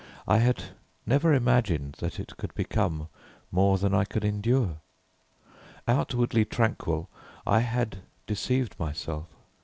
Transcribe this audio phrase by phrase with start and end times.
[0.27, 0.63] I had
[1.05, 3.07] never imagined that it could become
[3.51, 4.79] more than I could endure.
[5.87, 7.07] Outwardly tranquil,
[7.45, 9.27] I had deceived myself.